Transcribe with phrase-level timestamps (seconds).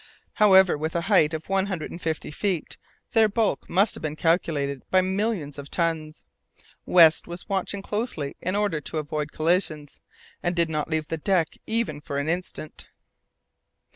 [0.41, 2.75] However, with a height of one hundred and fifty feet,
[3.11, 6.25] their bulk must have been calculated by millions of tons.
[6.87, 9.99] West was watching closely in order to avoid collisions,
[10.41, 12.87] and did not leave the deck even for an instant.